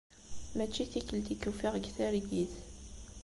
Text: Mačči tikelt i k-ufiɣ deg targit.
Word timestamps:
Mačči 0.55 0.83
tikelt 0.91 1.27
i 1.33 1.35
k-ufiɣ 1.41 1.73
deg 1.75 1.85
targit. 1.97 2.53